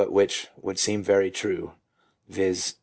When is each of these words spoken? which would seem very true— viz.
which 0.09 0.47
would 0.59 0.79
seem 0.79 1.03
very 1.03 1.29
true— 1.29 1.73
viz. 2.27 2.75